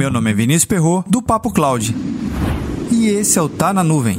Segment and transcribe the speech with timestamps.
[0.00, 1.94] Meu nome é Vinícius Perro do Papo Cloud.
[2.90, 4.18] E esse é o Tá na Nuvem.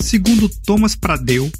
[0.00, 1.52] Segundo Thomas Pradeu,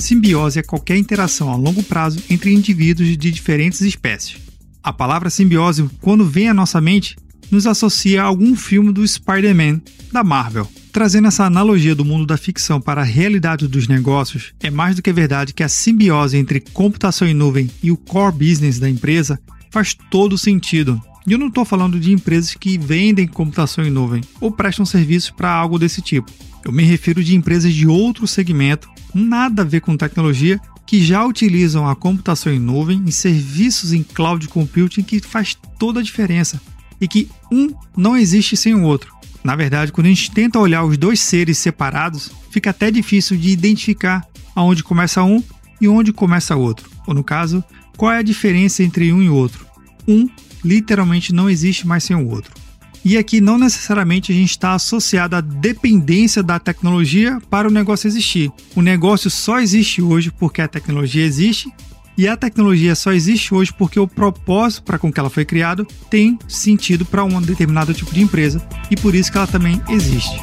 [0.00, 4.40] simbiose é qualquer interação a longo prazo entre indivíduos de diferentes espécies.
[4.82, 7.14] A palavra simbiose, quando vem à nossa mente,
[7.54, 9.80] nos associa a algum filme do Spider-Man
[10.12, 10.68] da Marvel.
[10.92, 15.02] Trazendo essa analogia do mundo da ficção para a realidade dos negócios, é mais do
[15.02, 19.40] que verdade que a simbiose entre computação em nuvem e o core business da empresa
[19.70, 21.00] faz todo sentido.
[21.26, 25.30] E eu não estou falando de empresas que vendem computação em nuvem ou prestam serviços
[25.30, 26.30] para algo desse tipo.
[26.64, 31.24] Eu me refiro de empresas de outro segmento, nada a ver com tecnologia, que já
[31.24, 36.60] utilizam a computação em nuvem em serviços em cloud computing que faz toda a diferença
[37.04, 39.12] e que um não existe sem o outro.
[39.44, 43.50] Na verdade, quando a gente tenta olhar os dois seres separados, fica até difícil de
[43.50, 45.42] identificar aonde começa um
[45.78, 46.90] e onde começa outro.
[47.06, 47.62] Ou no caso,
[47.96, 49.66] qual é a diferença entre um e outro.
[50.08, 50.28] Um
[50.64, 52.54] literalmente não existe mais sem o outro.
[53.04, 58.08] E aqui não necessariamente a gente está associado à dependência da tecnologia para o negócio
[58.08, 58.50] existir.
[58.74, 61.70] O negócio só existe hoje porque a tecnologia existe
[62.16, 65.84] e a tecnologia só existe hoje porque o propósito para com que ela foi criada
[66.08, 70.40] tem sentido para um determinado tipo de empresa e por isso que ela também existe.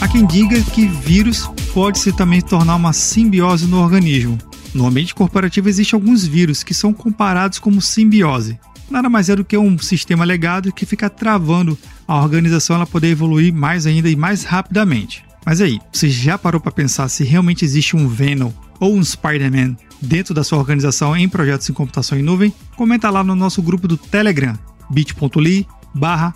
[0.00, 4.38] Há quem diga que vírus pode se também tornar uma simbiose no organismo.
[4.74, 8.58] No ambiente corporativo existem alguns vírus que são comparados como simbiose,
[8.90, 13.08] nada mais é do que um sistema legado que fica travando a organização ela poder
[13.08, 15.24] evoluir mais ainda e mais rapidamente.
[15.44, 19.76] Mas aí, você já parou para pensar se realmente existe um Venom ou um Spider-Man
[20.00, 22.52] dentro da sua organização em projetos em computação em nuvem?
[22.76, 24.58] Comenta lá no nosso grupo do Telegram,
[24.90, 26.34] bit.ly barra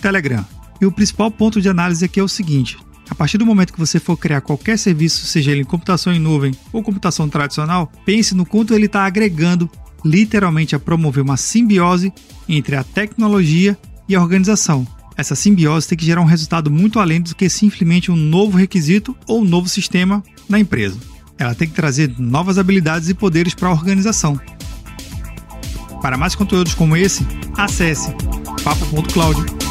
[0.00, 0.44] Telegram.
[0.80, 2.78] E o principal ponto de análise aqui é o seguinte:
[3.08, 6.18] a partir do momento que você for criar qualquer serviço, seja ele em computação em
[6.18, 9.70] nuvem ou computação tradicional, pense no quanto ele está agregando
[10.04, 12.12] literalmente a promover uma simbiose
[12.48, 14.86] entre a tecnologia e a organização.
[15.16, 19.16] Essa simbiose tem que gerar um resultado muito além do que simplesmente um novo requisito
[19.26, 20.98] ou um novo sistema na empresa.
[21.38, 24.40] Ela tem que trazer novas habilidades e poderes para a organização.
[26.00, 27.26] Para mais conteúdos como esse,
[27.56, 28.12] acesse
[28.64, 29.61] papo.cloud